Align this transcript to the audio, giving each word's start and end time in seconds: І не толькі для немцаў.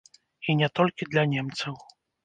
І 0.49 0.55
не 0.61 0.71
толькі 0.79 1.09
для 1.13 1.29
немцаў. 1.37 1.81